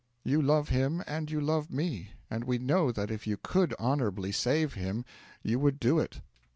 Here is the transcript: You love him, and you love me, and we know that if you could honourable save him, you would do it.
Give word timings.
You 0.23 0.41
love 0.41 0.69
him, 0.69 1.03
and 1.05 1.29
you 1.29 1.39
love 1.39 1.69
me, 1.69 2.13
and 2.27 2.43
we 2.43 2.57
know 2.57 2.91
that 2.91 3.11
if 3.11 3.27
you 3.27 3.37
could 3.37 3.75
honourable 3.79 4.33
save 4.33 4.73
him, 4.73 5.05
you 5.43 5.59
would 5.59 5.79
do 5.79 5.99
it. 5.99 6.21